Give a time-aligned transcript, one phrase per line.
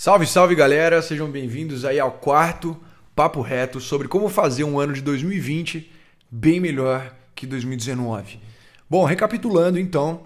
[0.00, 2.80] Salve, salve galera, sejam bem-vindos aí ao quarto
[3.16, 5.90] Papo Reto sobre como fazer um ano de 2020
[6.30, 8.38] bem melhor que 2019.
[8.88, 10.22] Bom, recapitulando então,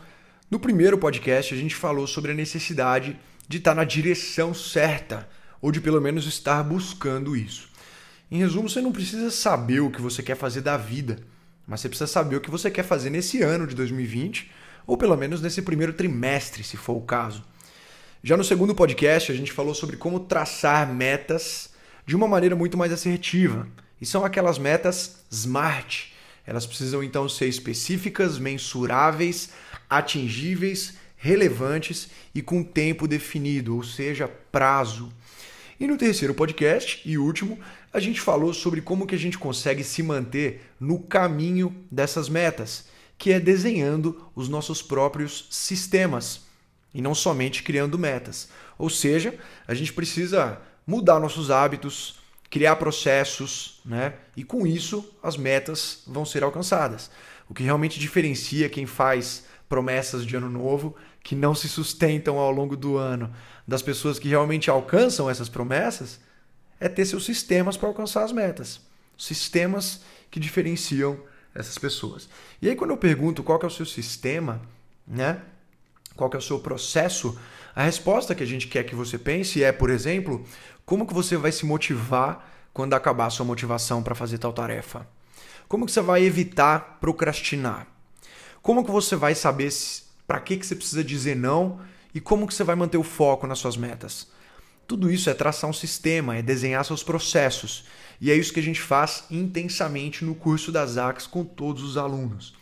[0.50, 3.19] no primeiro podcast a gente falou sobre a necessidade
[3.49, 5.27] de estar na direção certa,
[5.59, 7.71] ou de pelo menos estar buscando isso.
[8.31, 11.17] Em resumo, você não precisa saber o que você quer fazer da vida,
[11.67, 14.50] mas você precisa saber o que você quer fazer nesse ano de 2020,
[14.86, 17.43] ou pelo menos nesse primeiro trimestre, se for o caso.
[18.25, 21.71] Já no segundo podcast, a gente falou sobre como traçar metas
[22.07, 23.67] de uma maneira muito mais assertiva.
[24.00, 26.13] E são aquelas metas SMART.
[26.46, 29.50] Elas precisam então ser específicas, mensuráveis,
[29.90, 35.12] atingíveis, relevantes e com tempo definido, ou seja, prazo.
[35.80, 37.58] E no terceiro podcast e último,
[37.92, 42.84] a gente falou sobre como que a gente consegue se manter no caminho dessas metas,
[43.19, 46.52] que é desenhando os nossos próprios sistemas
[46.94, 48.48] e não somente criando metas.
[48.78, 49.34] Ou seja,
[49.66, 52.18] a gente precisa mudar nossos hábitos,
[52.50, 54.14] criar processos, né?
[54.36, 57.10] E com isso as metas vão ser alcançadas.
[57.48, 62.50] O que realmente diferencia quem faz promessas de ano novo que não se sustentam ao
[62.50, 63.32] longo do ano
[63.66, 66.20] das pessoas que realmente alcançam essas promessas
[66.80, 68.80] é ter seus sistemas para alcançar as metas.
[69.16, 71.18] Sistemas que diferenciam
[71.54, 72.28] essas pessoas.
[72.60, 74.60] E aí quando eu pergunto qual é o seu sistema,
[75.06, 75.42] né?
[76.16, 77.38] Qual é o seu processo?
[77.74, 80.44] A resposta que a gente quer que você pense é, por exemplo,
[80.84, 85.06] como que você vai se motivar quando acabar a sua motivação para fazer tal tarefa?
[85.69, 87.86] Como que você vai evitar procrastinar?
[88.60, 89.72] Como que você vai saber
[90.27, 91.80] para que, que você precisa dizer não
[92.14, 94.30] e como que você vai manter o foco nas suas metas?
[94.86, 97.86] Tudo isso é traçar um sistema, é desenhar seus processos.
[98.20, 101.97] E é isso que a gente faz intensamente no curso das ACs com todos os
[101.97, 102.54] alunos.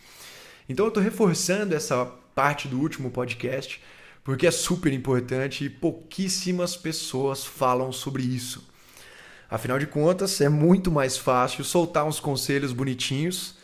[0.69, 2.11] Então eu estou reforçando essa
[2.41, 3.79] parte do último podcast
[4.23, 8.67] porque é super importante e pouquíssimas pessoas falam sobre isso.
[9.47, 13.57] Afinal de contas, é muito mais fácil soltar uns conselhos bonitinhos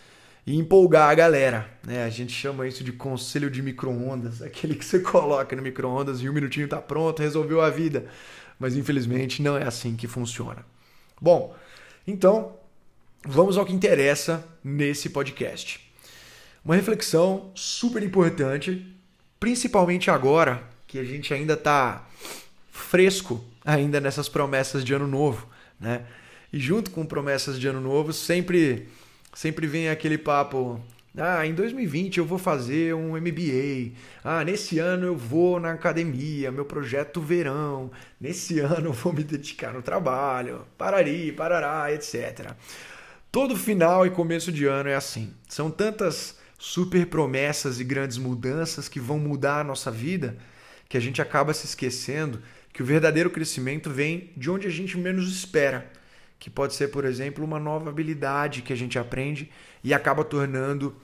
[0.46, 1.68] e empolgar a galera.
[1.84, 2.03] Né?
[2.03, 6.30] A gente chama isso de conselho de micro-ondas, aquele que você coloca no micro-ondas e
[6.30, 8.06] um minutinho está pronto, resolveu a vida.
[8.59, 10.63] Mas infelizmente não é assim que funciona.
[11.19, 11.56] Bom,
[12.06, 12.56] então
[13.25, 15.87] vamos ao que interessa nesse podcast.
[16.67, 18.85] Uma reflexão super importante
[19.39, 22.05] principalmente agora que a gente ainda está
[22.69, 25.47] fresco ainda nessas promessas de ano novo,
[25.79, 26.03] né?
[26.51, 28.89] E junto com promessas de ano novo sempre
[29.33, 30.81] sempre vem aquele papo
[31.17, 33.94] ah, em 2020 eu vou fazer um MBA.
[34.22, 37.89] Ah, nesse ano eu vou na academia, meu projeto verão.
[38.19, 40.67] Nesse ano eu vou me dedicar no trabalho.
[40.77, 42.51] Parari, parará, etc.
[43.31, 45.33] Todo final e começo de ano é assim.
[45.47, 50.38] São tantas super promessas e grandes mudanças que vão mudar a nossa vida,
[50.90, 52.41] que a gente acaba se esquecendo
[52.73, 55.91] que o verdadeiro crescimento vem de onde a gente menos espera,
[56.40, 59.51] que pode ser, por exemplo, uma nova habilidade que a gente aprende
[59.84, 60.95] e acaba tornando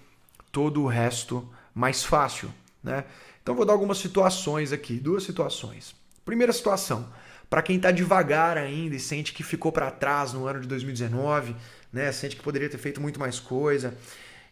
[0.52, 2.53] todo o resto mais fácil,
[2.84, 3.06] né?
[3.41, 5.96] Então vou dar algumas situações aqui, duas situações.
[6.24, 7.12] Primeira situação,
[7.50, 11.56] para quem está devagar ainda e sente que ficou para trás no ano de 2019,
[11.91, 12.12] né?
[12.12, 13.97] Sente que poderia ter feito muito mais coisa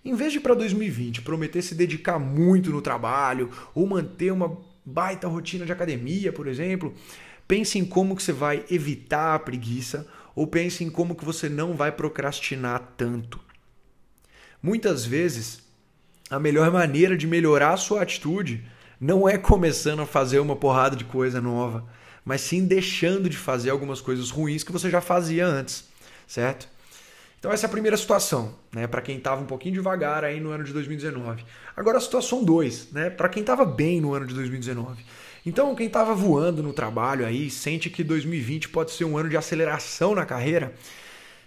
[0.03, 5.27] em vez de para 2020 prometer se dedicar muito no trabalho ou manter uma baita
[5.27, 6.93] rotina de academia, por exemplo,
[7.47, 11.49] pense em como que você vai evitar a preguiça ou pense em como que você
[11.49, 13.39] não vai procrastinar tanto.
[14.61, 15.61] Muitas vezes,
[16.29, 18.63] a melhor maneira de melhorar a sua atitude
[18.99, 21.85] não é começando a fazer uma porrada de coisa nova,
[22.23, 25.85] mas sim deixando de fazer algumas coisas ruins que você já fazia antes,
[26.27, 26.69] certo?
[27.41, 30.51] Então essa é a primeira situação, né, para quem estava um pouquinho devagar aí no
[30.51, 31.43] ano de 2019.
[31.75, 35.03] Agora a situação 2, né, para quem estava bem no ano de 2019.
[35.43, 39.37] Então quem estava voando no trabalho aí, sente que 2020 pode ser um ano de
[39.37, 40.75] aceleração na carreira,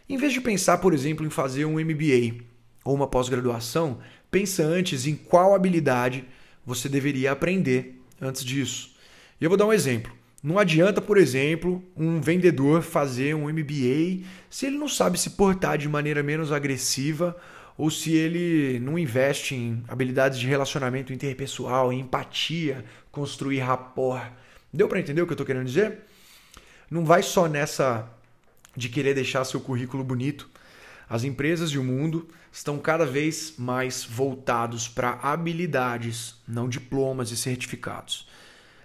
[0.09, 2.43] em vez de pensar, por exemplo, em fazer um MBA
[2.85, 4.01] ou uma pós-graduação,
[4.33, 6.25] pensa antes em qual habilidade
[6.67, 8.97] você deveria aprender antes disso.
[9.41, 10.24] E eu vou dar um exemplo.
[10.45, 15.79] Não adianta, por exemplo, um vendedor fazer um MBA se ele não sabe se portar
[15.79, 17.35] de maneira menos agressiva
[17.79, 24.31] ou se ele não investe em habilidades de relacionamento interpessoal, em empatia, construir rapport.
[24.71, 26.01] Deu para entender o que eu estou querendo dizer?
[26.91, 28.07] Não vai só nessa
[28.77, 30.51] de querer deixar seu currículo bonito.
[31.09, 37.37] As empresas e o mundo estão cada vez mais voltados para habilidades, não diplomas e
[37.39, 38.29] certificados.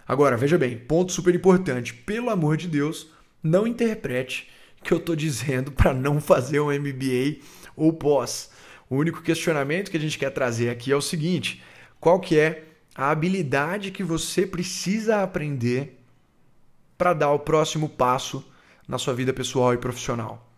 [0.10, 1.94] Agora, veja bem, ponto super importante.
[1.94, 3.12] Pelo amor de Deus,
[3.44, 4.50] não interprete
[4.84, 7.42] que eu estou dizendo para não fazer um MBA
[7.76, 8.50] ou pós.
[8.90, 11.64] O único questionamento que a gente quer trazer aqui é o seguinte:
[12.00, 12.64] qual que é
[12.96, 16.00] a habilidade que você precisa aprender
[16.98, 18.44] para dar o próximo passo
[18.88, 20.52] na sua vida pessoal e profissional.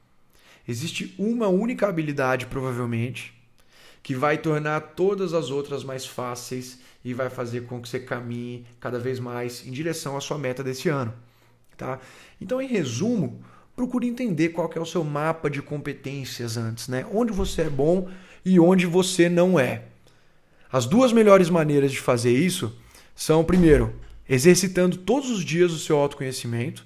[0.66, 3.34] Existe uma única habilidade, provavelmente,
[4.04, 8.66] que vai tornar todas as outras mais fáceis e vai fazer com que você caminhe
[8.80, 11.14] cada vez mais em direção à sua meta desse ano.
[11.78, 12.00] Tá?
[12.40, 13.44] Então, em resumo,
[13.76, 17.06] procure entender qual é o seu mapa de competências antes, né?
[17.12, 18.10] Onde você é bom
[18.46, 19.86] e onde você não é.
[20.72, 22.76] As duas melhores maneiras de fazer isso
[23.16, 23.94] são, primeiro,
[24.28, 26.86] exercitando todos os dias o seu autoconhecimento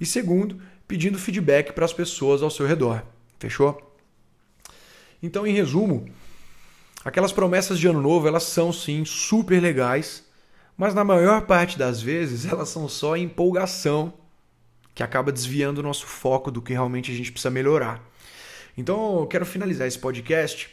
[0.00, 3.02] e segundo, pedindo feedback para as pessoas ao seu redor.
[3.38, 3.96] Fechou?
[5.22, 6.06] Então, em resumo,
[7.04, 10.24] aquelas promessas de ano novo, elas são sim super legais,
[10.76, 14.14] mas na maior parte das vezes elas são só empolgação
[14.94, 18.00] que acaba desviando o nosso foco do que realmente a gente precisa melhorar.
[18.76, 20.70] Então, eu quero finalizar esse podcast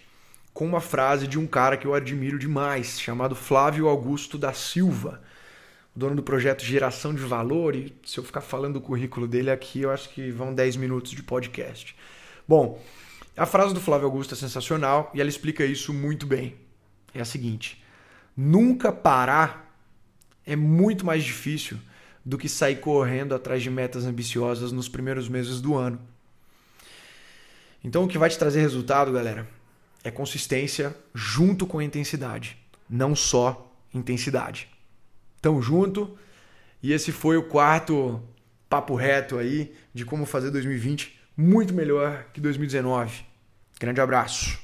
[0.53, 5.21] com uma frase de um cara que eu admiro demais, chamado Flávio Augusto da Silva
[5.95, 9.81] dono do projeto Geração de Valor, e se eu ficar falando do currículo dele aqui,
[9.81, 11.95] eu acho que vão 10 minutos de podcast.
[12.47, 12.81] Bom,
[13.35, 16.55] a frase do Flávio Augusto é sensacional e ela explica isso muito bem.
[17.13, 17.81] É a seguinte:
[18.35, 19.75] nunca parar
[20.45, 21.77] é muito mais difícil
[22.25, 25.99] do que sair correndo atrás de metas ambiciosas nos primeiros meses do ano.
[27.83, 29.47] Então, o que vai te trazer resultado, galera,
[30.03, 32.57] é consistência junto com intensidade,
[32.87, 34.67] não só intensidade.
[35.41, 36.17] Tamo junto.
[36.83, 38.21] E esse foi o quarto
[38.69, 43.25] papo reto aí de como fazer 2020 muito melhor que 2019.
[43.79, 44.59] Grande abraço.